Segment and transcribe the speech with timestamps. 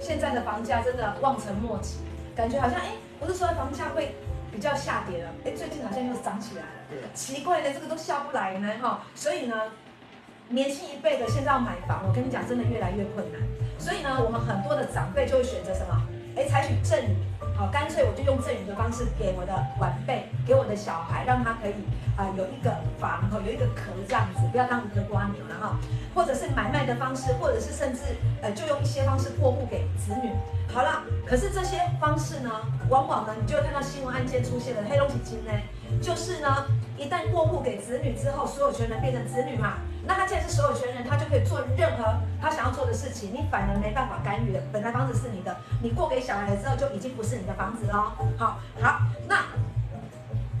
[0.00, 1.98] 现在的房价真的望尘莫及，
[2.34, 4.14] 感觉好像哎，不是说房价会
[4.50, 6.68] 比较下跌了，哎，最近好像又涨起来了。
[6.90, 9.02] 对奇怪的，这个都下不来呢哈。
[9.14, 9.54] 所以呢，
[10.48, 13.40] 年轻一辈的现在要买房，我跟你讲，真的越来越困难。
[13.78, 16.06] 所以呢，我们很多的长辈就会选择什么？
[16.36, 17.16] 哎，采取赠与。
[17.58, 21.74] 好，干脆我就用赠与的方式给我的晚辈，给我的小孩，让他可以
[22.16, 22.70] 啊、有一个
[23.00, 25.76] 房哈，有一个壳这样子，不要当一个瓜牛了哈。
[26.14, 28.00] 或者是买卖的方式，或者是甚至
[28.42, 30.30] 呃就用一些方式过户给子女。
[30.72, 32.50] 好了，可是这些方式呢，
[32.88, 35.50] 往往呢你就会看到新闻案件出现了，黑龙江呢，
[36.00, 36.64] 就是呢
[36.96, 39.78] 一旦过户给子女之后，所有权人变成子女嘛。
[40.08, 42.02] 那他既然是所有权人，他就可以做任何
[42.40, 44.62] 他想要做的事情，你反而没办法干预的。
[44.72, 48.10] 本来房子是你的，你过给小孩了之后，就已经不是你的房子喽。
[48.38, 49.44] 好，好，那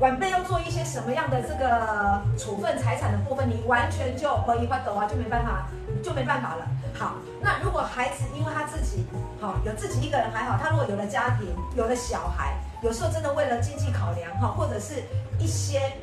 [0.00, 5.66] 晚辈要做一些什么样的这个处分财产的部分，你完全就可以发抖啊，就没办法，
[6.02, 6.68] 就没办法了。
[6.92, 9.06] 好，那如果孩子因为他自己
[9.40, 15.02] 好有自己一个人还好，他如果有了家庭，有了小孩，有时候真的为了经济考量哈，或者是
[15.38, 15.94] 一些。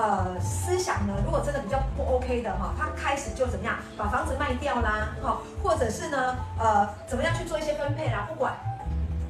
[0.00, 8.54] 呃，思想呢，如果真的比较不 OK 的哈，他开始就怎么样把房子卖掉啦，哈，或者是呢，呃，怎么样去做一些分配啦，不管，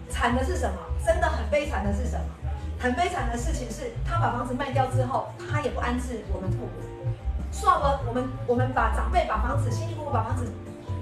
[0.08, 0.76] 惨的是什么？
[1.04, 2.24] 真的很悲惨的是什么？
[2.78, 6.70] 很悲惨的事情是他把房子卖掉之后，他也不安置我们父母，
[7.50, 10.46] 算了，我们我们把长辈把房子辛辛苦苦把房子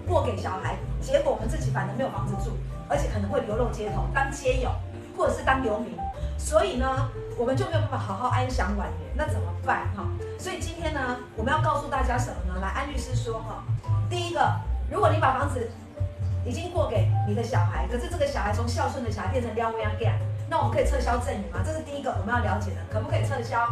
[0.08, 2.56] 过给小孩，结果我们自己反而没有房子住，
[2.88, 4.70] 而且可能会流落街头当街友，
[5.14, 5.94] 或者是当流民，
[6.38, 7.10] 所以呢。
[7.38, 10.02] 我们就没有办法好好安享晚年，那怎么办哈？
[10.40, 12.60] 所以今天呢，我们要告诉大家什么呢？
[12.60, 13.62] 来，安律师说哈，
[14.10, 14.44] 第一个，
[14.90, 15.70] 如果你把房子
[16.44, 20.10] 已经过给你的小孩，可是这个小孩从孝顺的小孩变成撩妹啊 gay，
[20.50, 21.60] 那我们可以撤销赠与吗？
[21.64, 23.64] 这是第一个我们要了解的，可不可以撤销？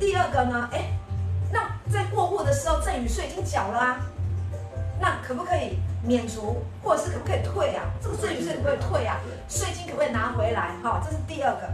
[0.00, 0.68] 第二个呢？
[0.72, 0.86] 哎，
[1.52, 4.00] 那在过户的时候赠与税已经缴了啊，
[4.98, 7.84] 那可不可以免除，或者是可不可以退啊？
[8.02, 9.20] 这个赠与税可不可以退啊？
[9.48, 10.72] 税金可不可以拿回来？
[10.82, 11.70] 哈，这是第二个。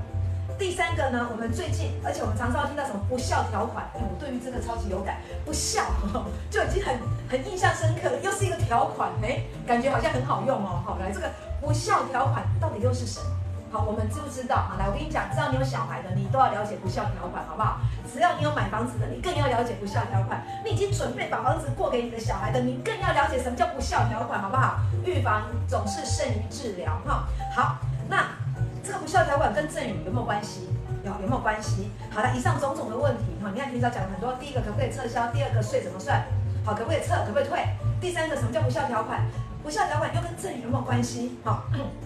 [0.62, 5.82] 第三个呢，我们最近，而且我们常常听到什么不孝条款，我对于这个超级有感，不孝
[6.48, 6.94] 就已经很
[7.28, 10.80] 很印象深刻了，又是一个条款，哎，感觉好像很好用哦。
[10.86, 11.28] 好，来这个
[11.60, 13.26] 不孝条款到底又是什么？
[13.72, 14.54] 好，我们知不知道？
[14.70, 17.80] 好，来我跟你讲，只要你有小孩的，你都要了解不孝条款，好不好？
[18.06, 20.46] 只要你有买房子的，你更要了解不孝条款。
[20.64, 24.78] 你已经准备把房子过给你的小孩的，你更要了解什么叫不孝条款，好不好？
[25.04, 27.26] 预防总是胜于治疗，哈。
[27.52, 27.76] 好，
[28.08, 28.41] 那。
[28.82, 30.68] 这个不孝条款跟赠与有没有关系？
[31.04, 31.90] 有，有没有关系？
[32.10, 35.26] 好了，以上种种的问题哈，你看平常讲了很多，第一个可不可以撤销？
[35.32, 36.24] 第二个税怎么算？
[36.64, 37.14] 好，可不可以撤？
[37.26, 37.64] 可不可以退？
[38.00, 39.22] 第三个什么叫不孝条款？
[39.62, 41.38] 不孝条款又跟赠与有没有关系？
[41.44, 41.64] 好，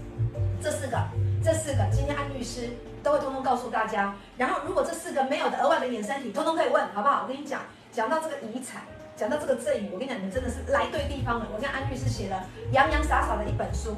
[0.63, 0.99] 这四个，
[1.43, 2.71] 这四个，今天安律师
[3.03, 4.15] 都会通通告诉大家。
[4.37, 7.23] 然后如果这四个没有的额外的衍生题，通通可以问，好不好？
[7.23, 7.61] 我跟你讲，
[7.93, 8.83] 讲到这个遗产，
[9.17, 11.47] 讲到这个赠与，我跟你讲，你们真的是来对地方了。
[11.55, 13.97] 我跟安律师写了洋洋洒洒的一本书，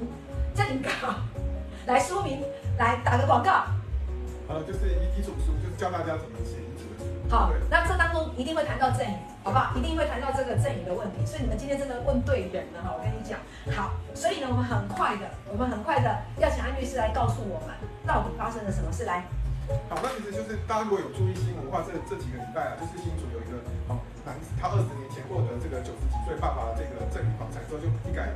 [0.55, 0.91] 叫你搞
[1.87, 2.43] 来说明。
[2.79, 3.67] 来打个广告，
[4.47, 7.03] 呃，就是一一种书，就是教大家怎么写遗嘱的。
[7.29, 9.75] 好，那这当中一定会谈到赠与，好不好？
[9.77, 12.95] 一定会谈到这个赠与的问题，所以你们今天真的问对人了哈！
[12.95, 13.35] 我跟你讲，
[13.75, 17.75] 好，所以呢，我们很快的，我们很快的要请安律师来告诉我们
[18.07, 19.27] 到底发生了什么事来。
[19.91, 23.59] 好，那其实就是大家如果有注意新闻的话，这这几个礼拜啊，就是新竹有一个
[23.91, 28.31] 好男子，他二十年前获得这个九十几岁爸爸的这个赠与房产之后，就一改。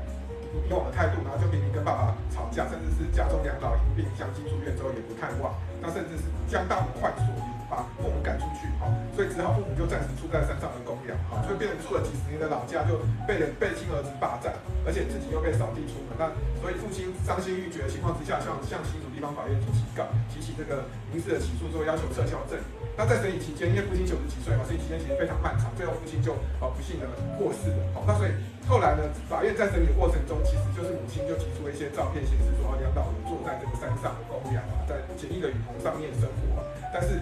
[0.68, 7.32] 以往的态度，然后就明明跟爸爸吵架，甚至是家中两老因病相继住院之后也不看望，那甚至是将大门换锁，
[7.68, 14.52] 把父母赶出去，哈，所以只好父母就暂时住在山上的公寮，哈，所以变成住了几十年的老家就被人被亲儿子霸占，
[14.84, 16.28] 而且自己又被扫地出门，那
[16.60, 22.81] 所以父亲伤心欲绝的情况之下，向向新竹地方法院提起告，提起这个民事的起诉，之后要求撤销赠与。
[22.96, 27.06] 那在审理期间，因为父亲九十几岁嘛，审理期间其实非常漫长，最后父亲就啊不幸的
[27.38, 28.30] 过世了，好，那所以。
[28.62, 36.62] 后来呢，法院在审理过程中，其实就是母亲就提出了一些照片，显示说，两老人坐在这个山上的公寮啊，在简易的雨棚上面生活。
[36.94, 37.18] 但是，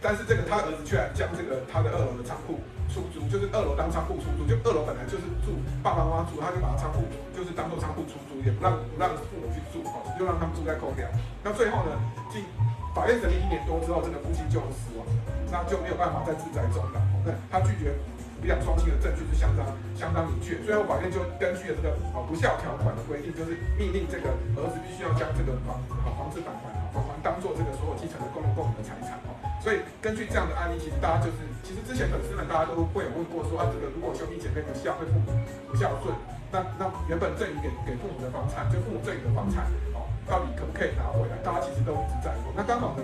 [0.00, 2.56] 但是这个他儿子却然将这个他的二楼的仓库
[2.88, 7.04] 出租，就是二楼当仓库出租，就二楼本来就是住爸爸妈妈住，他就把仓库
[7.36, 11.04] 就是当做仓库出租，也不让不让父母去住，哦，就让他们住在公寮。
[11.44, 11.92] 那最后呢，
[12.32, 12.40] 经
[12.98, 15.06] 法院审理一年多之后，这个夫妻就死亡，
[15.54, 16.98] 那就没有办法再自在终老。
[17.22, 17.94] 那他拒绝。
[18.38, 19.66] 抚养双亲的证据是相当
[19.98, 29.34] 相当明确，最后法院就根据了这个啊不孝条款的规定，就是命令这个儿子必须要将这个房子房子返还啊，返还当做这个所有继承的共同共有的财产哦。
[29.58, 35.34] 所以根据这样的案例，其实大家就是其实之前粉丝们大家都会有问过说啊，这个如果兄弟姐妹不孝，对父母
[35.66, 36.14] 不孝顺，
[36.54, 39.66] 那那原本赠与给给父母的房产，就父母赠与的房产，
[40.28, 41.36] 到底可不可以拿回来？
[41.42, 42.54] 大家其实都一直在问。
[42.54, 43.02] 那刚好呢，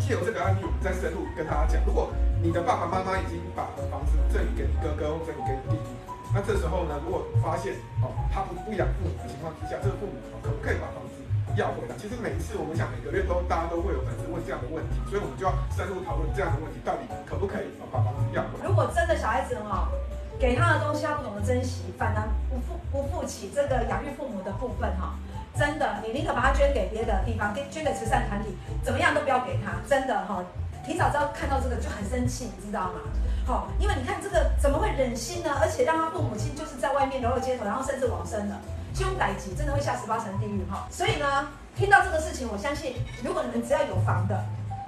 [0.00, 2.10] 借由这个案例，我们再深入跟大家讲，如果。
[2.38, 5.90] 你的爸爸妈妈已经把房子赠与给你哥哥或赠与给你弟弟，
[6.30, 11.18] 那这时候呢，如果发现哦他不不养父母的情况之下，这个父母可不可以把房子
[11.58, 11.98] 要回来。
[11.98, 18.70] 其实每一次我们想每个月都大家都会有粉丝问这样的问题，所以我们就要深入讨论这样的问题到底可不可以把房子要回来。
[18.70, 19.90] 如果真的小孩子哈，
[20.38, 25.18] 给他的东西他不懂得珍惜，反而不负不负起这个养育父母的部分哈，
[25.58, 30.44] 真的你宁可把它捐给别的地方，给捐给慈善团体，怎么样都不要给他，真的哈。
[30.86, 33.00] 提早知道看到这个就很生气，你知道吗？
[33.44, 35.50] 好，因为你看这个怎么会忍心呢？
[35.60, 38.60] 而且让他父母亲就是在外面流落街头，然后甚至往生了，
[38.94, 40.86] 凶歹极，真的会下十八层地狱哈。
[40.90, 42.94] 所以呢，听到这个事情，我相信
[43.24, 44.44] 如果你们只要有房的，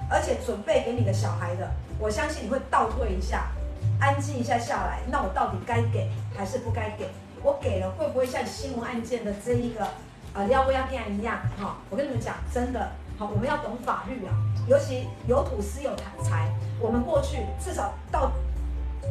[0.09, 1.69] 而且准备给你的小孩的，
[1.99, 3.51] 我相信你会倒退一下，
[3.99, 5.01] 安静一下下来。
[5.11, 7.09] 那我到底该给还是不该给？
[7.43, 9.87] 我给了会不会像新闻案件的这一个
[10.33, 11.37] 呃廖威亚片一样？
[11.59, 13.27] 哈，我跟你们讲，真的好。
[13.27, 14.31] 我们要懂法律啊，
[14.67, 15.93] 尤其有土司有
[16.23, 16.49] 财。
[16.79, 18.31] 我们过去至少到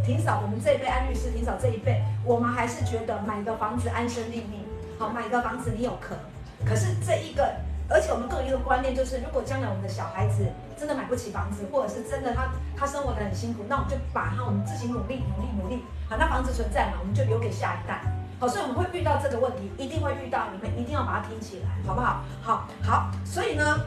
[0.05, 4.64] 霆嫂，我们这一辈安律师，霆嫂这一辈，我们还是觉得买个房子安身立命。
[4.99, 6.17] 好，买个房子你有壳。
[6.64, 7.55] 可是这一个，
[7.88, 10.46] 而且我们更有一个观念，就是如果将来我们的小孩子
[10.78, 18.02] 真的买不起房子，或者是真的他他生活得很辛苦，那我们就把他我们自己努力努力努力，好，那房子存在嘛，我们就留给下一代。
[18.41, 22.25] 好，所以我们会遇到这个问题，一定会遇到，你们一定要把它听起来，好不好？
[22.43, 23.79] 好，好，所以呢。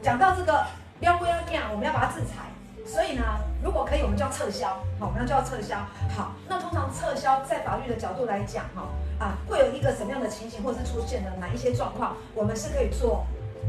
[0.00, 0.64] 讲到这个
[1.00, 2.46] 撩归要念，我们要把它制裁。
[2.86, 3.24] 所以呢，
[3.60, 4.68] 如果可以，我们就要撤销。
[5.00, 5.76] 好，我们要就要撤销。
[6.16, 8.86] 好，那通常撤销在法律的角度来讲，哈
[9.18, 13.26] 啊，会有一个什么样的情形，或者是出现了哪一些状况，我们是可以做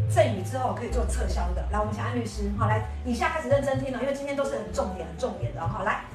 [0.08, 1.66] 赠与之后可以做撤销的。
[1.72, 5.68] 来，我们请安律师，好，来，以下开始认真听了，因为今天都是很重点、很重点的。
[5.68, 6.06] 好，来。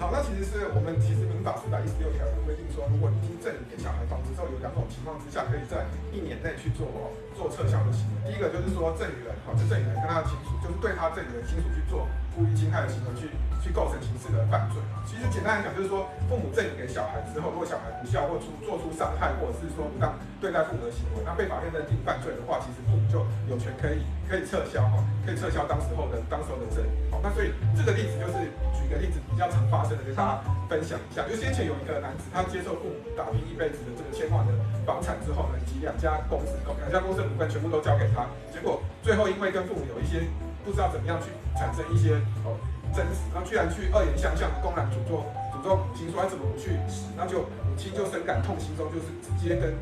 [0.00, 6.88] 好，那其实是我们其实民法四百一十六条规定说，如果你经赠与给小孩房子之后，有两种情况之下，可以在一年内去做
[7.36, 8.32] 做撤销的行为。
[8.32, 13.28] 第一个就是说赠与人，好，就赠与人跟他的亲属，就是对他赠与人亲属去做故意侵害的行为，去
[13.60, 14.80] 去构成刑事的犯罪。
[15.04, 26.88] 其实简单来讲，就是说父母赠与给小孩之后，如果小孩不孝或出做出伤害，或者是说不当对待父母的行为，那被法院认定犯罪的话，其实父母就有权可以可以撤销哈，可以撤销当时候的当时候的赠与。
[27.12, 30.30] 好，那所以这个例子就是举一个例子比较常发生的，跟大家
[30.68, 31.24] 分享一下。
[31.28, 34.54] 就先前有一个男子，他接受父母打拼一辈子的这个千万的
[34.86, 40.22] 房产之后呢，以及两家公司，两家公司的股份全部都交给他，结果最后因为跟父母有一些
[40.64, 42.14] 不知道怎么样去产生一些
[42.46, 42.54] 哦。
[42.88, 45.20] 争执，然后居然去恶言相向的，公然诅咒
[45.52, 49.76] 诅咒母亲，说他怎么不去死，那就母亲就深感痛心中，就是直接跟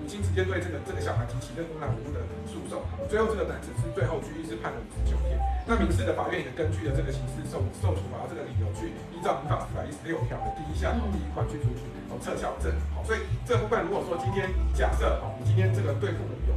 [0.00, 2.80] 母亲直接对这个这个小孩提起这公然侮辱的诉讼。
[3.06, 5.36] 最后这个男子是最后拘役是判了五十九天。
[5.68, 12.72] 那民事的法院也根据了这个刑事受受处罚这个理由，去依照民法四百一十六条的第一项第一款去处理哦撤销证。
[12.96, 16.52] 好，所以这部分如果说今天假设哦，你今天这个对父母有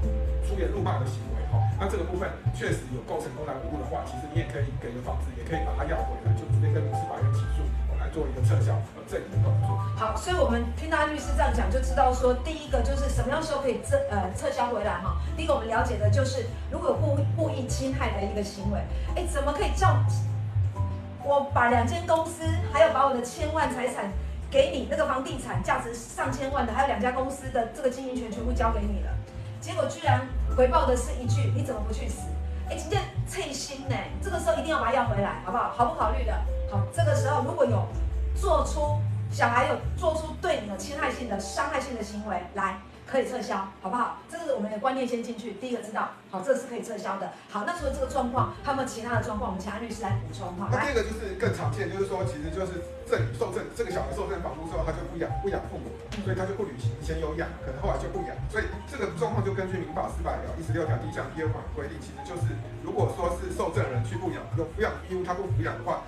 [0.47, 1.43] 出言辱骂的行为。
[1.77, 2.25] 那这个部分
[2.55, 7.61] 确实有构成公然侮辱的话，其实你也可以给个房子，也可以把它要回来，就直接跟民事法院起诉，
[8.13, 9.75] 做一个撤销和证明的动作。
[9.97, 15.17] 好，所以我们听到律师这样讲，就知道说，第一个就是什么样时候可以撤呃撤销回来哈。
[15.35, 18.79] 第一个我们了解的就是，如果有故故意侵害的一个行为，
[19.15, 19.97] 哎，怎么可以叫
[21.23, 24.11] 我把两间公司，还有把我的千万财产
[24.51, 29.09] 给你，那个房地产价值上千万的，还有两家公司的这个经营权全部交给你了？
[29.59, 32.27] 结果居然回报的是一句：“你怎么不去死？”
[32.69, 35.71] 哎，今天脆心呢，这个时候一定要把它要回来，好不好？
[35.75, 36.33] 毫不考虑的。
[36.69, 37.87] 好，这个时候如果有
[38.35, 38.99] 做出
[39.31, 42.79] 小孩有做出对你有侵害性的、伤害性的行为来。
[43.05, 44.17] 可以撤销，好不好？
[44.31, 45.53] 这是我们的观念先进去。
[45.59, 47.29] 第一个知道，好，这是可以撤销的。
[47.51, 49.51] 好，那除了这个状况，还有没有其他的状况？
[49.51, 50.71] 我们请安律师来补充哈。
[50.71, 55.91] 那第二个就是更常见，就是说，其实就是赠与受赠，这个小孩受赠房屋之后，他就不养不养父母，
[56.23, 56.89] 所以他就不履行。
[56.95, 58.33] 以前有养，可能后来就不养。
[58.49, 66.01] 所以这个状况就根据民法四百条一十六条第一项第二款规定，其实就是如果说是受赠人去不养，有抚养义务他不抚养的话，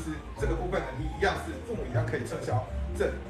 [0.00, 2.56] 实这个部分呢，你一样是父母一样可以撤销。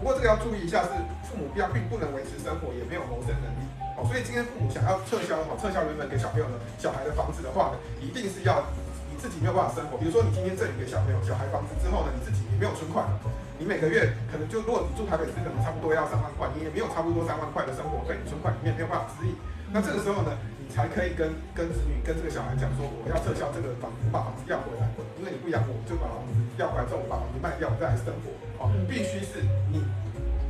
[0.00, 0.90] 不过这个要注意一下，是
[1.22, 3.62] 父母要并不能维持生活，也没有谋生能力，
[3.94, 8.64] 哦，所以今天父母想要撤销，哦，撤销原本给小朋友的小孩的房子的话呢，一定是要
[9.06, 9.94] 你自己没有办法生活。
[10.00, 13.14] 比如说你今天赠予给小朋友小孩房子之后呢，你自己也没有存款了，
[13.60, 19.36] 你每个月可能就如果你住台北市，可能差不多要三万块，你也没有差不多三万块的生活费，你存款里面没有办法支应，
[19.70, 24.88] 那这个时候呢，你才可以跟跟子女跟这个小孩讲说，我要撤销这个房子，把房子要回来，
[25.20, 28.32] 因为你不养我，我就把房子要回来之后，我把房子卖掉，我再来生活。
[28.56, 29.84] 哦，必须是你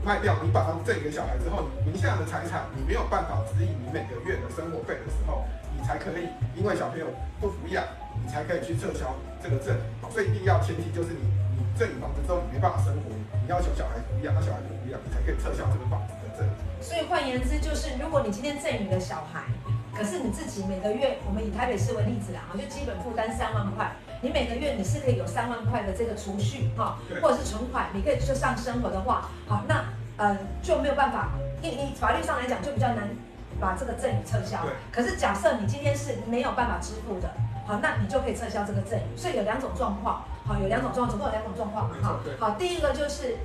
[0.07, 5.43] 卖掉，你把房子赠给小孩之后，你名下的财产你没有办法支应你每个月的生活费的时候，
[5.75, 7.11] 你才可以，因为小朋友
[7.43, 7.83] 不抚养，
[8.23, 9.11] 你才可以去撤销
[9.43, 9.75] 这个证。
[10.07, 11.27] 所以一定要前提就是你
[11.59, 13.11] 你赠与房子之后你没办法生活，
[13.43, 16.47] 你要求小孩抚养，那小孩不抚养，你才可以撤销这个房子的证。
[16.79, 19.43] 所以换言之，就是如果你今天赠与了小孩，
[19.91, 23.91] 可是你自己每个月，我们以台北市为例子啦，就基本负担三万块。
[24.23, 29.85] 你每个月你是可以有三万块的这个储蓄哈，或者是存款，你可以就上生活的话，好，那
[30.17, 31.31] 呃就没有办法，
[31.63, 33.09] 你你法律上来讲就比较难
[33.59, 34.63] 把这个赠与撤销。
[34.63, 34.73] 对。
[34.93, 37.31] 可是假设你今天是没有办法支付的，
[37.67, 39.17] 好，那你就可以撤销这个赠与。
[39.17, 42.21] 所以有两种状况，好，有两种状况，总共有两种状况嘛，哈。
[42.39, 43.39] 好，第一个就是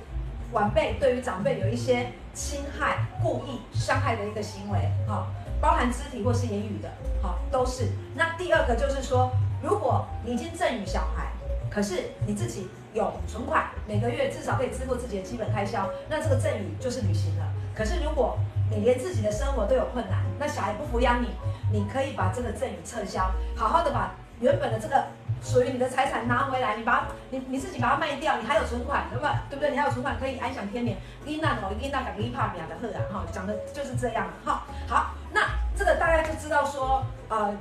[0.52, 5.28] 晚辈对于长辈有一些侵害、故意伤害的一个行为，好，
[5.58, 6.90] 包含肢体或是言语的，
[7.22, 7.88] 好，都是。
[8.14, 9.32] 那第二个就是说，
[9.66, 11.26] 如果你已经赠与小孩，
[11.68, 17.44] 可是你自己有存款，每个月至少可以支付自己的基本开销，那这个赠与就是履行了。
[17.74, 18.38] 可是如果
[18.70, 21.30] 你连自己的生活都有困难，那小孩不抚养你，
[21.72, 25.04] 你可以把这个赠与撤销，好好的把原本的这个
[25.42, 29.32] 属于你的财产拿回来，你把你你自己把它卖掉，你还有存款，对不对？
[29.50, 29.70] 对不对？
[29.72, 30.96] 你还有存款可以安享天年。
[31.24, 34.62] 伊那哦，伊那个伊帕米亚的赫啊，哈，讲的就是这样，哈。
[34.86, 35.42] 好，那
[35.76, 37.52] 这个大家就知道说，呃，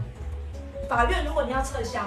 [0.89, 2.01] 法院如果你要撤销，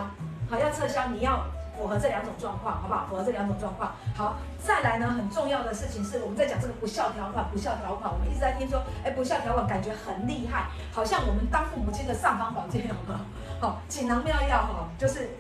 [0.50, 1.44] 好，要撤销，你要。
[1.78, 3.06] 符合这两种状况，好不好？
[3.08, 3.92] 符合这两种状况。
[4.16, 13.20] 好，再来呢，很重要的事情是，我们在讲这个不孝条款，不孝条款，我们一直在听说，哎，不孝条款感觉很厉害，好像我们当父母亲的上方宝剑好不好？
[13.61, 15.30] 好，锦囊妙药哈，就是。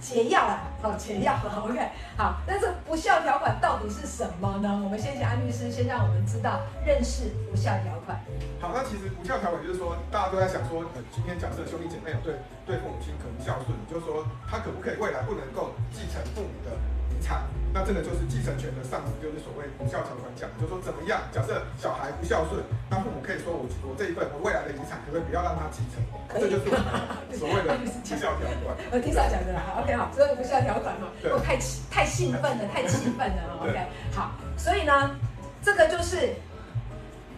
[0.00, 1.78] 解药啊，好解药，OK，
[2.16, 4.80] 好，那这不孝条款到底是什么呢？
[4.82, 8.18] 我们先请安律师先让我们知道认识不孝条款。
[8.60, 12.34] 好，那其实不孝条款就是说，大家都在想说，呃，今天假设兄弟姐妹有对
[12.66, 16.72] 对父母亲可不孝顺，就是说他可不可以未来不能够继承父母的
[17.10, 17.42] 遗产？
[17.72, 21.22] 那这个就是继承权的丧失，就是所谓不孝条款讲，就是说怎么样？
[21.30, 22.58] 假设小孩不孝顺，
[22.90, 26.02] 那父母可以说我我这一份我未来的遗产可不可以不要让他继承？
[26.34, 26.66] 这就是
[27.38, 27.86] 所谓的不
[28.18, 28.74] 孝条款。
[28.90, 31.56] 我听少讲的啦，OK 好，所以不孝条款嘛，我太
[31.88, 33.78] 太兴奋了，太气愤了， OK
[34.10, 35.14] 好，所以呢，
[35.62, 36.34] 这个就是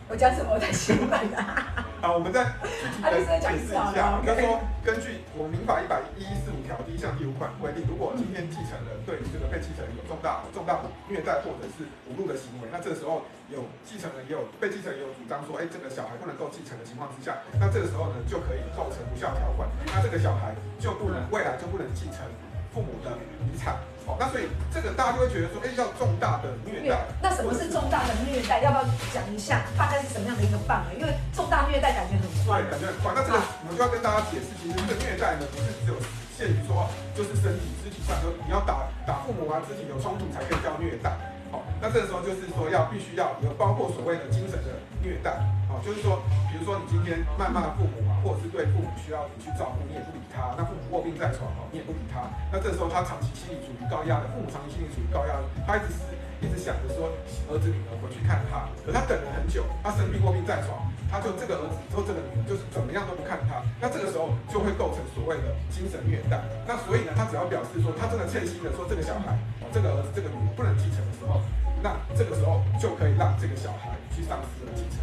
[0.09, 1.85] 我讲什么我太兴奋了。
[2.03, 4.19] 好，我们再具体的解释一下。
[4.27, 22.27] 他说，根据我们民法一百一十五条第一项第五款规定，如果今天继承人对这个被继承人有重大重大虐待或者是侮辱的行为，那这个时候有继承人也有被继承人也有主张说，哎，这个小孩不能够继承的情况之下，那这个时候呢就可以构成无效条款，那这个小孩就不能未来就不能继承
[22.75, 23.15] 父母的
[23.47, 23.79] 遗产。
[24.05, 26.99] 好，那所以这个大家就会觉得说，哎，叫重大的虐待。
[27.23, 28.61] 那什么是重大的虐待？
[28.61, 29.63] 要不要讲一下？
[29.79, 30.99] 大概是什么样的一个范围？
[30.99, 33.13] 因为重大虐待感觉很怪，感觉很怪。
[33.15, 35.97] 那这个我们就要跟大家解释，其实这个虐待呢，不是只有
[36.35, 41.15] 限于说，就是身体、肢体上，说你要打打父母啊，肢体有冲突才可以叫虐待。
[41.55, 45.39] 好，那这个时候就是说要必须要有包括所谓的精神的虐待。
[45.73, 46.21] 好，就是说，
[46.53, 56.13] 比如说你今天谩骂父母啊，或者是对父母需要你去照顾，你也不理他，那父母卧病在床哦，你也不理他，那这时候他长期心理处于高压的，父母长期心理处于高压，他一直是。
[56.43, 57.07] 一直想着说
[57.47, 60.75] 儿子女儿回去看他，可他等了很久，他生病卧病在床，
[61.07, 66.43] 他就这个儿子之后这个女儿就是怎么样都不看他，那这个时候就会构成所谓的精神虐待。
[66.67, 69.39] 那所以呢，他只要表示说他真的切心的说这个小孩，
[69.71, 71.39] 这个儿子这个女儿不能继承的时候，
[71.79, 74.99] 那这个时候就可以让这个小孩去丧失了继承。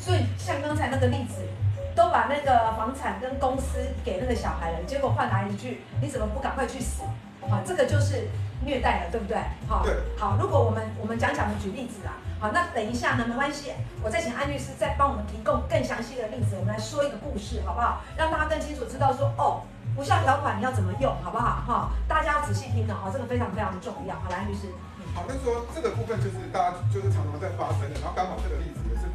[0.00, 1.42] 所以像刚才那个例子，
[1.94, 7.02] 都把那个房产跟公司给那个小孩了，结果换来一句你怎么不赶快去死？
[7.48, 8.28] 好，这个就是。
[8.66, 9.38] 虐待了，对不对？
[9.68, 10.36] 好，对，好。
[10.36, 13.70] 如果我们我们讲讲的举例子啊，好，那等一下呢，没关系，
[14.02, 18.02] 我再请安律师再帮我们提供更详细的例子，我们来说一个故事，好不好？
[18.16, 19.62] 让大家更清楚知道说，哦，
[19.96, 21.62] 无效条款你要怎么用，好不好？
[21.62, 24.16] 哈，大家要仔细听哦，这个非常非常的重要。
[24.16, 24.74] 好，来，安律师。
[25.14, 29.06] 好，那说这个部分就是大家就是常常在发生的，然后刚好这个例子也是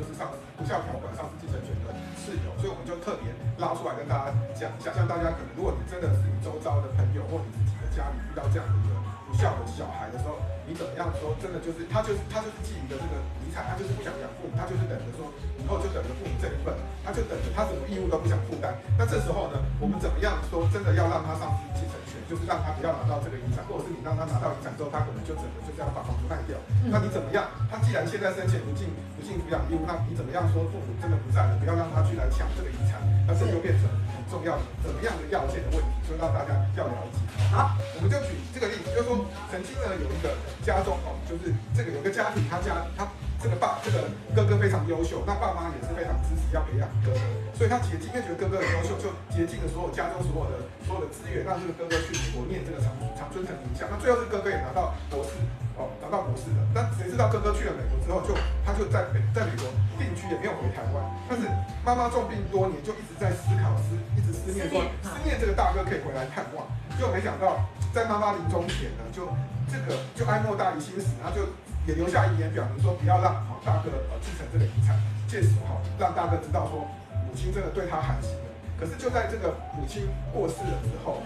[0.00, 3.28] 就是上无效条款上市继承权的事由，所以我们就特别
[3.60, 9.09] 拉出来跟大家讲一下，像大家可能如果你真的是你周遭的朋友或你自己的家里遇到这样的一个。
[9.30, 11.30] 不孝的小孩的时候，你怎么样说？
[11.38, 13.14] 真的就是他就是他就是觊觎的这个
[13.46, 16.74] 遗产，他就是不想养父母，他就是等着说以后就等着父母这一份，
[17.06, 18.74] 他就等着他什么义务都不想负担。
[18.98, 20.66] 那这时候呢，我们怎么样说？
[20.74, 26.58] 真的要让他丧失继承权，就是让他不要拿到这个遗产，或者是你让他拿到遗产之后，他可能就整个就这样把房子卖掉。
[26.90, 27.46] 那你怎么样？
[27.70, 30.66] 他既然现在生前不尽不尽抚养义务，那你怎么样说？
[30.70, 33.88] 父母真的不在了，不要让他去来抢这个遗产，那这就变成
[34.30, 37.18] 重要的怎么样的要件的问题，所以让大家要了解。
[37.50, 40.30] 好，我们就举这个例子，就是说，曾经呢有一个
[40.62, 43.04] 家中哦，就是这个有个家庭，他家他
[43.40, 44.04] 这个爸这个
[44.36, 47.20] 哥哥非常优秀，那爸妈也是非常支持要培养哥哥，
[47.56, 53.88] 所以他竭尽，因为觉得哥哥很优秀，就竭尽了所有家中所有的所有的资源，让这个哥哥去美国念这个长长春藤名校。
[53.88, 55.40] 那最后是哥哥也拿到博士
[55.80, 56.60] 哦，拿到博士的。
[56.76, 59.64] 那谁知道哥哥去了美国之后就，就他就在美在美国
[59.96, 61.00] 定居，也没有回台湾。
[61.24, 61.48] 但是
[61.80, 66.68] 妈妈重病多年，就一直在思考思，一直思念说思念这个大哥可以回来探望。
[67.00, 67.64] 就没想到，
[67.96, 69.24] 在妈妈临终前呢，就
[69.72, 71.48] 这个就哀莫大于心死，然后就
[71.90, 74.94] 也留下遗言，表明说不要让哈大哥呃继承这个遗产，
[75.26, 76.86] 届时哈让大哥知道说
[77.26, 78.46] 母亲真的对他寒心了。
[78.78, 81.18] 可是就在这个母亲过世了之后，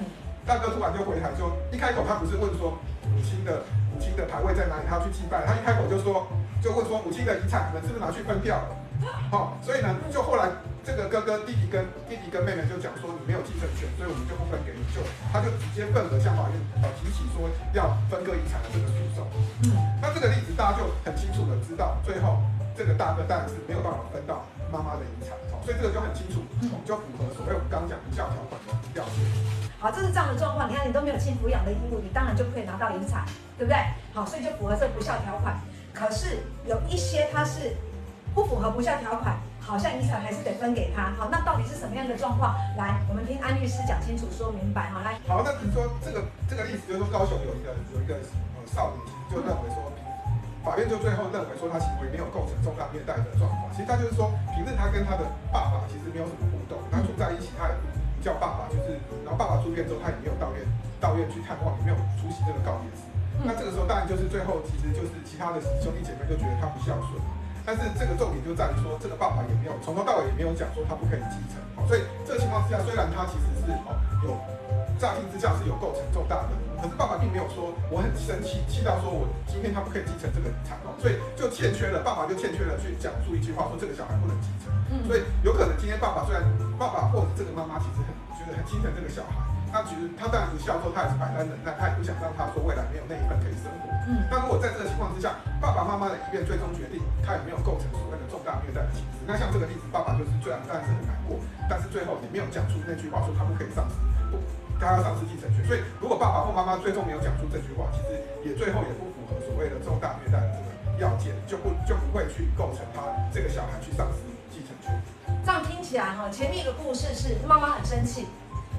[0.46, 3.60] 大哥突然就回台，说一开口他不是问说母亲的
[3.92, 6.26] 母亲的牌位在哪里，他要去祭拜，他一开口就说
[6.62, 8.72] 就问说母亲的遗产你们是不是拿去分掉了？
[9.30, 10.48] 好，所以呢，就后来
[10.84, 15.00] 这个哥哥弟弟跟弟弟跟妹妹就讲说，你没有继承权，所以我们就不分给你，就
[15.32, 19.26] 他就直接份额向法院呃提起说要分割遗产的这个诉讼。
[19.64, 22.38] 嗯，那这个例子大家就很清楚的知道，最后
[22.76, 26.40] 这个大哥当然是没有办法分到妈妈的遗产，好所以这个就很清楚，
[26.86, 29.18] 就符合所谓我们刚刚讲无效条款的要件。
[29.80, 33.26] 好，这是这样的状况，你看你都没有尽抚养的义务，你当然就不可以拿到遗产，
[33.58, 33.76] 对不对？
[34.14, 35.60] 好，所以就符合这个不孝条款。
[35.92, 37.76] 可是有一些他是
[38.34, 41.14] 不符合不孝条款，好像遗产还是得分给他。
[41.16, 42.52] 好，那到底是什么样的状况？
[42.76, 44.90] 来，我们听安律师讲清楚、说明白。
[44.90, 45.14] 好，来。
[45.30, 46.18] 好，那比如说这个
[46.50, 49.86] 这个例子，就是说高雄有一个有一个呃少年，其实就认为说，
[50.66, 53.70] 法院就最后认为说他行为没有构成重大虐待的状况。
[53.70, 55.22] 其实他就是说，平日他跟他的
[55.54, 57.86] 爸爸其实没有什么互动，他住在一起，他也不
[58.18, 60.66] 叫爸爸，就是然后爸爸住院之后，他也没有到院
[60.98, 63.06] 到院去探望，也没有出席这个告别式。
[63.46, 67.22] 那这个时候当然就是最后，其实就是其他的兄弟姐妹就觉得他不孝顺，
[67.64, 71.56] 但是这个重点就在于说，这个爸爸也没有从头到尾也没有讲说他不可以继承，
[71.88, 74.36] 所以这个情况之下，虽然他其实是哦有
[75.00, 84.68] 乍听之下是有构成重大的，可是爸爸并没有说我很生气，气到说我今天他不可以继承这个遗产哦，所以就欠缺了，爸爸就欠缺了去讲述一句话说这个小孩不能继承，
[85.08, 86.44] 所以有可能今天爸爸虽然
[86.76, 89.40] 爸爸或者这个妈妈其实很觉得很心疼这个小孩。
[89.74, 93.90] 他其实他当然是孝顺，他也是摆烂忍耐，他也不想让他说未来没有那一份可以生活。
[94.06, 103.98] 嗯，那如果在这个情况之下，爸爸妈妈的意愿最终决定他有没有构成所谓的重大虐待的情节，那像这个例子，爸爸就是虽然当然是很难过，但是最后也没有讲出那句话说他不可以丧失，
[104.30, 104.38] 不，
[104.78, 105.66] 他要丧失继承权。
[105.66, 108.14] 所以如果爸爸或妈妈最终没有讲出这句话，其实
[108.46, 110.70] 也最后也不符合所谓的重大虐待的这个
[111.02, 113.02] 要件，就不就不会去构成他
[113.34, 114.22] 这个小孩去丧失
[114.54, 114.94] 继承权。
[115.42, 118.30] 这样听起来哈，前面一个故事是妈妈很生气。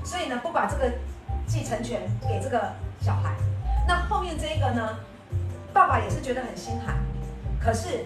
[0.05, 0.89] 所以呢，不把这个
[1.47, 2.71] 继承权给这个
[3.01, 3.35] 小孩，
[3.87, 4.99] 那后面这个呢，
[5.73, 6.95] 爸爸也是觉得很心寒，
[7.59, 8.05] 可是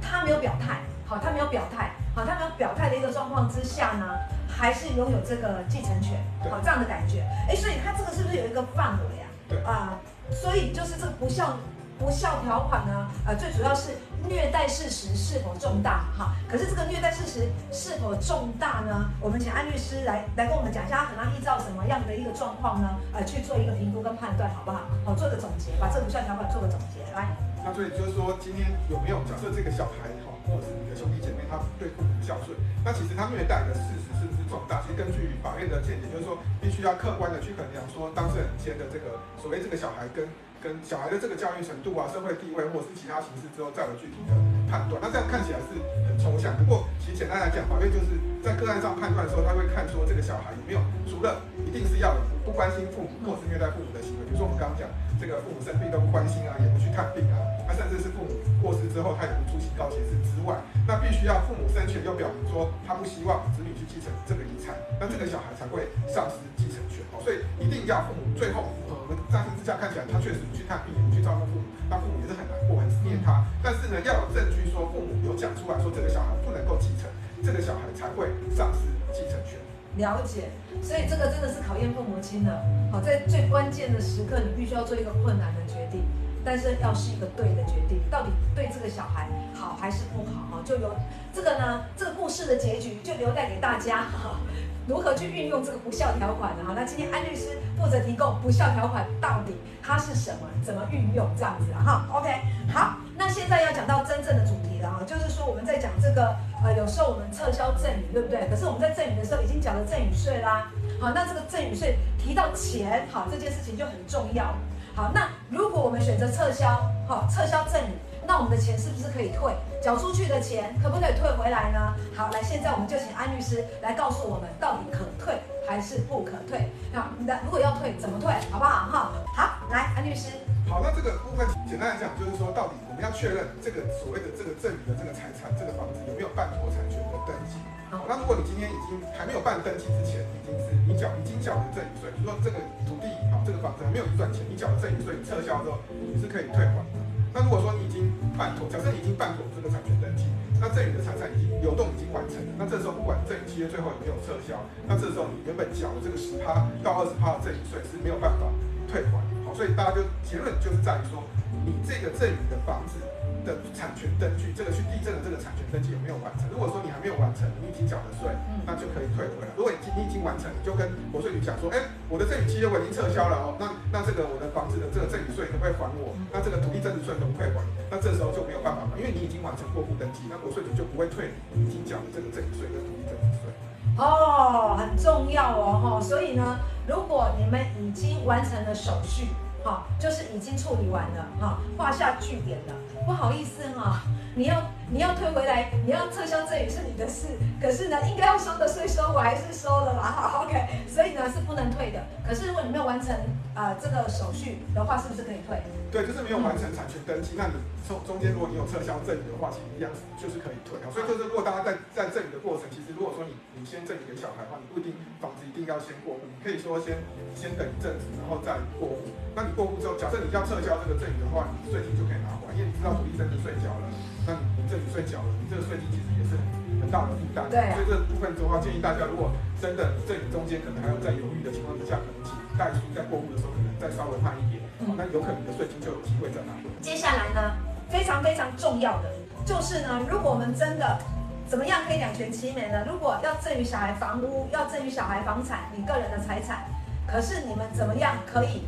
[0.00, 2.88] 他没有表态，好，他没有表态，好，他没有表态。
[2.88, 4.14] 的一个状况之下呢，
[4.48, 9.26] 还是拥有这个继承权，好，这样的感觉，哎，所以他这个是不是有一个范围啊？
[9.48, 9.62] 对。
[9.64, 9.98] 啊，
[10.30, 11.58] 所以就是这个不孝
[11.98, 13.90] 不孝条款呢，呃，最主要是。
[14.28, 16.04] 虐待事实是否重大？
[16.16, 19.10] 哈，可是这个虐待事实是否重大呢？
[19.20, 22.88] 我们请安律师来来跟我们讲一下，他可能依照什么样的一个状况呢？
[23.12, 24.80] 呃，去做一个评估跟判断，好不好？
[25.04, 27.04] 好，做个总结，把这不孝条款做个总结。
[27.12, 27.28] 来，
[27.64, 34.80] 那所以就是说，今天有没有假设这个小孩哈，或者是你的兄弟姐妹，他对父母不孝顺，那其实他虐待的事实是不是重大？
[34.82, 40.26] 其实根据法院的见解，就是说必须要客观的去衡量，说当事人间的这个所谓这个小孩跟。
[40.64, 44.32] 跟小孩的这个教育程度啊、社会地位或者是其他形式之后，再有具体的
[44.64, 44.96] 判断。
[44.96, 45.76] 那这样看起来是
[46.08, 54.86] 很抽象，不过其实简单来讲，法院就是在个案上判断的时候，他会看说这个小孩有没有除了一定是要有不关心父母或是虐待父母的行为，比如说我们刚刚讲
[55.18, 58.30] 这个父母生病都不关心啊，也不去看病啊，那甚至是父母
[58.62, 60.54] 过世之后他也不出席告别式之外，
[60.86, 64.70] 那必须要父母生前又表明说他不希望子女去继承这个遗产，
[65.02, 67.18] 那这个小孩才会丧失继承权哦。
[67.26, 68.70] 所以一定要父母最后。
[68.86, 73.42] 我们乍听之下看起来，他确实不去看病，也不去照顾父母，那父母也是很难过、很思念他。
[73.66, 77.10] 但是呢，要有证据说父母有讲出来说这个小孩不能够继承，
[77.42, 79.58] 这个小孩才会丧失继承权。
[79.96, 80.50] 了解，
[80.82, 82.62] 所以这个真的是考验父母亲的。
[82.90, 86.04] 好，在最关键的时刻，你必须要做一个困难的决定，
[86.44, 90.56] 但是要是一个对的决定，到底对这个小孩好还是不好？
[90.56, 90.94] 哈，就由
[91.32, 94.02] 这个呢，这个故事的结局就留待给大家。
[94.02, 94.40] 哈。
[94.86, 96.64] 如何去运用这个不孝条款呢？
[96.66, 101.80] 哈，那今天安律师负责提供不孝条款到底它是什么，怎么运用这样子啊？
[101.82, 102.28] 哈，OK，
[102.70, 108.48] 好，那现在要讲到真正的主题了啊，就是说我们在讲这个呃，有时候我们撤销赠与，对不对？
[108.48, 114.54] 可是我们在赠与的时候已经缴了赠与税啦，好，那这个赠与税提到钱，好，这件事情就很重要。
[114.96, 117.92] 好，那如果我们选择撤销，好，撤销赠与。
[118.26, 119.54] 那我们的钱是不是可以退？
[119.82, 121.92] 缴出去的钱可不可以退回来呢？
[122.16, 125.34] 好，来，现在我们就请安律师来告诉我们，到底可退
[125.66, 126.70] 还是不可退？
[126.92, 128.32] 那你的如果要退，怎么退？
[128.50, 128.86] 好不好？
[128.90, 130.30] 哈，好，来，安律师。
[130.68, 137.60] 好，那这个部分简单来讲，就是说，到底我们要确认这个所谓的这个赠与的这个财产，这个房子有没有办妥产权的登记？
[137.92, 142.56] 好，那如果你今天已经还没有办登记之前，已经是你缴已经缴了赠与税，比如说这个
[142.88, 147.03] 土地好，这个房子还没有移转前，你缴了赠与税，你撤销之后，你是可以退还的。
[147.34, 148.06] 那如果说你已经
[148.38, 150.30] 办妥，假设你已经办妥这个产权登记，
[150.62, 154.54] 那赠与的财产已经流动已经完成了，那这时候不管赠与契约最后有没有撤销，
[154.86, 158.46] 那这时候你原本缴的这个十趴到二十趴的赠与税是没有办法
[158.86, 159.18] 退还。
[159.42, 161.26] 好，所以大家就结论就是在于说，
[161.66, 163.02] 你这个赠与的房子
[163.44, 166.48] 的产权登记，这个去地震的这个产权登记有没有完成？
[166.50, 168.32] 如果说你还没有完成，你已经缴了税，
[168.64, 169.52] 那就可以退回来。
[169.54, 171.78] 如果你你已经完成，你就跟国税局讲说，哎，
[172.08, 176.16] 我的赠与契约我已经撤销了哦，那那这个我的房子的这个赠与税可不可以还我？
[176.32, 177.60] 那这个土地增值税可不可以还？
[177.92, 183.52] 那这时候就没有办法了，因为你已经完成过户登记，那国税局就不会退你已经缴的这个赠与税跟土地增值税。
[184.00, 189.28] 哦，很重要哦，哈，所以呢，如果你们已经完成了手续。
[189.64, 192.74] 好，就是已经处理完了，哈，画下句点了。
[193.06, 194.02] 不好意思哈，
[194.34, 197.28] 你要你要退回来，你要撤销赠与是你的事，
[197.60, 200.02] 可是呢，应该要收的税收我还是收了啦。
[200.02, 201.98] 哈，OK，所以呢是不能退的。
[202.26, 203.14] 可是如果你没有完成
[203.54, 205.62] 啊、这个手续的话，是不是可以退？
[205.92, 207.54] 对，就是没有完成产权登记，那你
[207.86, 209.86] 中中间如果你有撤销赠与的话，其实一样
[210.18, 210.90] 就是可以退啊。
[210.90, 214.90] 所以就是如果大家在在赠与的过程，其实如果说你你先赠与给小孩的话，你不一定
[215.22, 216.98] 房子一定要先过户，你可以说先
[217.38, 219.06] 先等一阵子，然后再过户。
[219.38, 223.86] 那你过户之后，假设你要撤销这个赠与的话，你税金就可以拿回来，因为你知道土地增值税缴了，
[224.26, 226.42] 那你你赠与税缴了，你这个税金其实也是很
[226.84, 227.48] 很大的负担。
[227.48, 227.72] 对。
[227.72, 234.60] 所以这个部分的话，建议大家如果真的赠与中间可能还要在犹豫的情况之下，可能请代书在过户的时候可能再稍微慢一点，
[235.00, 236.68] 那有可能你的税金就有机会在拿回。
[236.84, 237.56] 接下来呢，
[237.88, 239.08] 非常非常重要的
[239.48, 241.00] 就是呢，如果我们真的
[241.48, 242.84] 怎么样可以两全其美呢？
[242.86, 246.64] 如果要赠与小孩房屋，要赠与小孩房产，你个人的财产，
[247.06, 248.62] 可是你们怎么样可以？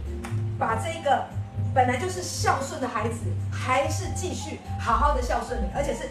[0.58, 1.26] 把这个
[1.74, 6.08] 本来就是孝顺的孩子，还是继续好好的孝顺你，而且是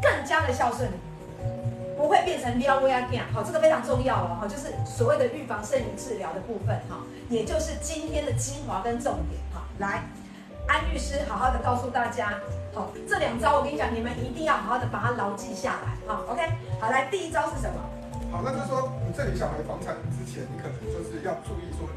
[0.00, 0.94] 更加的孝顺你，
[1.98, 3.26] 不会变成撩威啊这样。
[3.34, 9.66] 好，这个非常重要哦，哈，就是所谓的预防胜于治疗的部分，哈，也就是今天的精华跟重点，哈。
[9.78, 10.04] 来，
[10.68, 12.38] 安律师好好的告诉大家，
[12.72, 16.40] 好，这两招我跟你讲，你们一定要好好的把它牢记下来，好，OK，
[16.80, 17.82] 好，来，第一招是什么？
[18.30, 21.88] 好，那就是说你赠与小孩房产之前，你可能就是要注意说。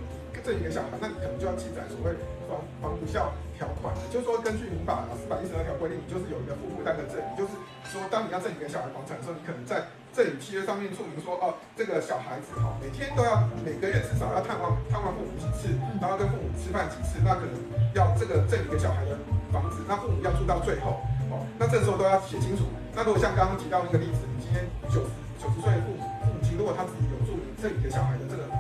[0.44, 2.18] 赠予给小孩，那你可能就要记载所谓
[2.50, 7.54] 防防不孝条款，就是说根据民法四百一十二条规定，你就是有一个负负担的赠与，就是
[7.88, 17.54] 说当你要赠予给小孩房产的时候，你可能在赠与契约上面注明说，哦，这个小孩子哈，每天都要每个月至少要探望探望父母几次，然后跟父母吃饭几次，那可能
[17.96, 19.16] 要这个赠予给小孩的
[19.54, 21.00] 房子，那父母要住到最后，
[21.30, 22.66] 哦，那这时候都要写清楚。
[22.92, 28.51] 那如果像刚刚提到那个例子，你今天九十九十岁的父母父母亲，如果他自己有住赠予给小孩的这个。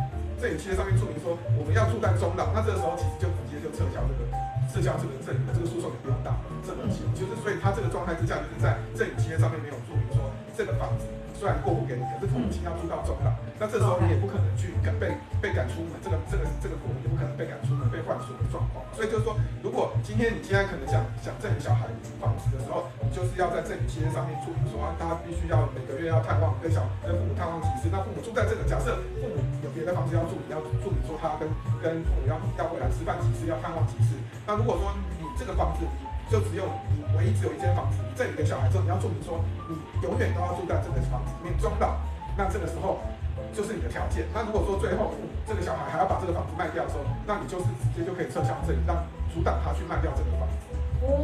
[0.41, 4.25] 赠与契约上面注明说我们要住在中岛，那这个时候其实就直接就撤销这个
[4.73, 6.33] 撤销这个赠与，这个诉讼也不用打
[6.65, 11.05] 这个钱，就是所以他这个状态之下，就是在赠与契约上面没有注明说这个房子
[11.41, 15.09] 虽然过户给你，可是父母亲要住到终老，那这时候你也不可能去赶被
[15.41, 18.85] 被赶出门，这个这个这个父母也不可能被赶出门被换锁的状况。
[18.93, 19.33] 所以就是说，
[19.65, 21.89] 如果今天你现在可能想想赠与小孩
[22.21, 29.71] 房子的时候，你就是要在赠与契约上面注明说啊，他必须要每个月要探望跟小跟父母探望几次，那父母住在这个假设父母有。
[29.71, 31.47] 别的房子要住，你要注明说他跟
[31.81, 34.19] 跟父母要要回来吃饭几次，要探望几次。
[34.45, 35.87] 那如果说你这个房子
[36.31, 41.99] 就只有你唯一只有一间房子，你赠与给小孩之后，你要注明说你永远都要住在这个房子里面装到。
[42.39, 43.03] 那这个时候
[43.51, 44.23] 就是你的条件。
[44.33, 45.11] 那如果说最后
[45.45, 48.95] 这个小孩还要把这个房子卖掉的时候，那你就是直接就可以撤销赠与，让
[49.27, 50.71] 阻挡他去卖掉这个房子。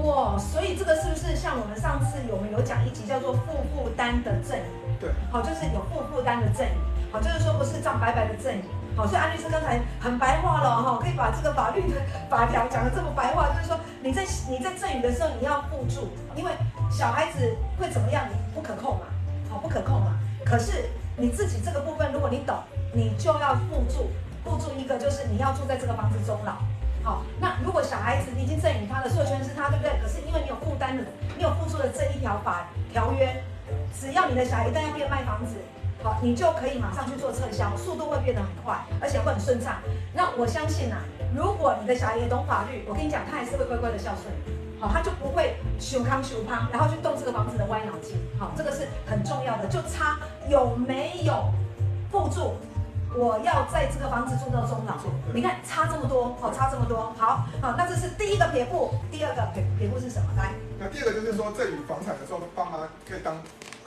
[0.04, 5.00] 哇，所以这个是不是像我们上次我们有讲一集叫做负负担的赠与？
[5.00, 6.76] 对，好，就是有负负担的赠与。
[7.16, 8.68] 好，就是说不是这样白白的赠与，
[8.98, 16.52] 好，所以安律师刚才很白话了哈，可以把这个法律的法条讲得这么白话，就是说你在你在赠与的时候你要付出，因为
[16.90, 19.06] 小孩子会怎么样，你不可控嘛，
[19.52, 20.18] 好，不可控嘛。
[20.44, 22.58] 可是你自己这个部分，如果你懂，
[22.92, 24.10] 你就要付出，
[24.44, 26.54] 付出一个就是你要住在这个房子终老，
[27.04, 29.94] 好，那如果小孩子你已经赠与他的授权是他，对不对？
[30.02, 31.04] 可是因为你有负担的，
[31.38, 33.44] 你有付出的这一条法条约，
[33.94, 35.54] 只要你的小孩一旦要变卖房子。
[36.04, 39.76] 好，你就可以马上去做撤销，速度会变得很快，而且会很顺畅。
[40.14, 41.00] 那我相信啊，
[41.36, 44.26] 如果你的小孩懂法律，我跟你讲，他还是会乖乖的孝顺。
[44.80, 48.16] 好，他就不会修康修胖，然后去动这个房子的歪脑筋。
[48.38, 51.52] 好，这个是很重要的，就差有没有
[52.12, 52.54] 付住，
[53.16, 54.96] 我要在这个房子住到终老。
[55.34, 57.12] 你看差这么多，好，差这么多。
[57.18, 60.28] 好，好，那这是第一个撇步，第二个撇撇步是什么？
[60.38, 62.78] 来，那第二个就是说，赠与房产的时候，爸妈
[63.10, 63.36] 可以当。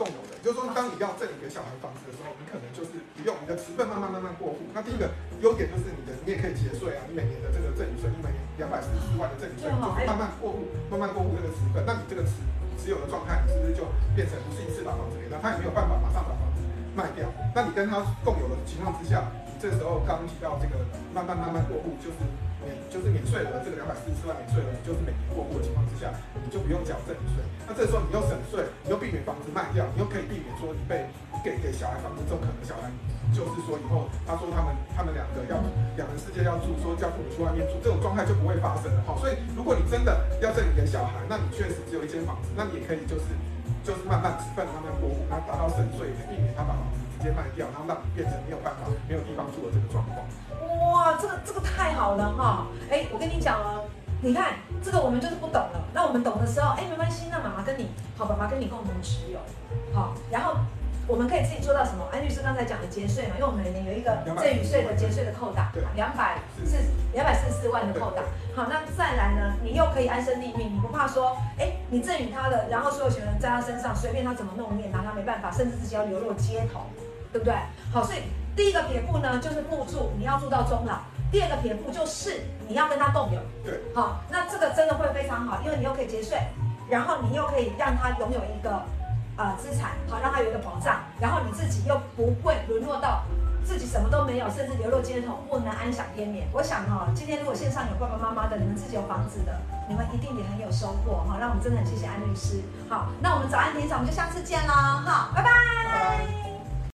[0.00, 4.64] 共有的，就是说，当你要赠你给小孩房子的时候，你可能就是不用你的持份慢慢慢慢过户。
[4.72, 5.12] 那第一个
[5.44, 11.84] 优点就是你的，你也可以节税啊，你每年的这个赠与税，你每年两百四十四万的赠与税，就是慢慢过户，慢慢过户这个持份。
[11.84, 12.40] 那你这个持
[12.80, 13.84] 持有的状态，你是不是就
[14.16, 16.64] 变成不是一次把房子给他，他也没有办法马上把房子
[16.96, 17.28] 卖掉？
[17.52, 20.80] 那你跟他共有的情况之下，你这时候刚刚提到这个
[21.12, 22.24] 慢慢慢慢过户，就是
[22.64, 27.40] 免就是免税额这个两百四十万免税额，你就是每年过户的情况之下，你就不用缴赠与税。
[27.66, 31.07] 那这时候你又省税，你又避免房子卖掉，你又可以避免说你被
[31.44, 32.90] 给给小孩房子，这种可能小孩
[33.31, 35.57] 就是说以后他说他们他们两个要
[35.94, 39.01] 两人世界要住，说叫父母去外面住，这种状态就不会发生了。
[39.07, 40.11] 好，所以如果你真的
[40.42, 43.31] 要赠与给小孩，那你确实只有一间房子，那你也可以就是
[43.87, 50.18] 就是慢慢分慢慢过户，然后达到省税，避免他把房子直接卖掉，然后让你变成没有办法没有地方住的这个状况。
[51.00, 52.66] 哇，这个这个太好了哈！
[52.90, 53.88] 哎，我跟你讲哦，
[54.20, 54.52] 你看
[54.84, 55.80] 这个我们就是不懂了。
[55.94, 59.38] 那我们懂的时候，哎，没关系，那妈妈跟你好，爸爸跟你共同持有，
[59.94, 60.56] 好，然后
[61.08, 62.04] 我们可以自己做到什么？
[62.12, 66.36] 安律师刚才讲的节税嘛，因为我们每年有一个赠与税的节税的扣打，两百
[66.66, 66.76] 四
[67.14, 68.20] 两百四十四万的扣打。
[68.54, 76.82] 好，那再来呢，你又可以安身立命，你不怕说，哎，你赠与他的，然后所有权人在他身上，随便他怎么弄，你也拿他没办法，甚至自己要流落街头，
[77.32, 77.54] 对不对？
[77.90, 78.18] 好，所以。
[78.56, 80.96] 第一个撇步呢，就是互助，你要住到终老；
[81.30, 83.40] 第二个撇步就是你要跟他共有。
[83.64, 86.38] 对，好，那这个真的会非常好，因为你又可以节税，
[86.88, 88.82] 然后你又可以让他拥有一个
[89.36, 93.22] 呃资产，好，让他有一个保障，然后你自己又不会沦落到
[93.64, 96.46] 自己什么都没有，甚至流落街头，不能安享天年。
[96.52, 99.58] 我想哈，今天如果线上有爸爸妈妈的，你们自己有房子的，
[99.88, 101.38] 你们一定也很有收获哈。
[101.40, 105.50] 那我们真的很谢谢安律师，好，那我们早安庭长，我们就下次见喽，好，拜拜。
[105.84, 106.49] 拜拜。